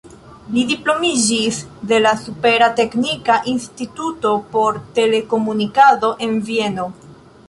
Li 0.53 0.61
diplomiĝis 0.69 1.57
de 1.91 1.99
la 2.05 2.13
Supera 2.21 2.69
Teknika 2.79 3.35
Instituto 3.53 4.31
por 4.55 4.79
Telekomunikado 5.01 6.11
en 6.29 6.35
Vieno. 6.49 6.87